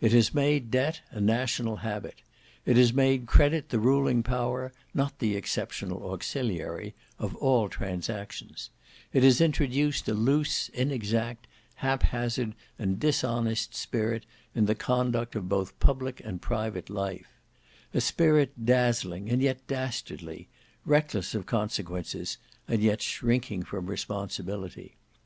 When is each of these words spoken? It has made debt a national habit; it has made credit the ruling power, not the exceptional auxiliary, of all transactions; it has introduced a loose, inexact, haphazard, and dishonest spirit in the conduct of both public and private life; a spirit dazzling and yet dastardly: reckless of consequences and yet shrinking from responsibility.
It 0.00 0.12
has 0.12 0.32
made 0.32 0.70
debt 0.70 1.02
a 1.10 1.20
national 1.20 1.76
habit; 1.84 2.22
it 2.64 2.78
has 2.78 2.94
made 2.94 3.26
credit 3.26 3.68
the 3.68 3.78
ruling 3.78 4.22
power, 4.22 4.72
not 4.94 5.18
the 5.18 5.36
exceptional 5.36 6.12
auxiliary, 6.12 6.94
of 7.18 7.36
all 7.36 7.68
transactions; 7.68 8.70
it 9.12 9.22
has 9.22 9.38
introduced 9.38 10.08
a 10.08 10.14
loose, 10.14 10.70
inexact, 10.70 11.46
haphazard, 11.74 12.54
and 12.78 12.98
dishonest 12.98 13.74
spirit 13.74 14.24
in 14.54 14.64
the 14.64 14.74
conduct 14.74 15.34
of 15.36 15.46
both 15.46 15.78
public 15.78 16.22
and 16.24 16.40
private 16.40 16.88
life; 16.88 17.28
a 17.92 18.00
spirit 18.00 18.64
dazzling 18.64 19.28
and 19.28 19.42
yet 19.42 19.66
dastardly: 19.66 20.48
reckless 20.86 21.34
of 21.34 21.44
consequences 21.44 22.38
and 22.66 22.80
yet 22.80 23.02
shrinking 23.02 23.62
from 23.62 23.88
responsibility. 23.88 24.96